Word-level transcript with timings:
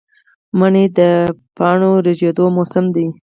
منی 0.59 0.85
د 0.97 0.99
پاڼو 1.57 1.91
ریژیدو 2.07 2.45
موسم 2.55 2.85
دی 2.95 3.05